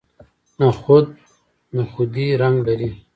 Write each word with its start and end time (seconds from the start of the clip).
نخود 0.61 1.05
نخودي 1.77 2.27
رنګ 2.41 2.57
لري. 2.67 2.89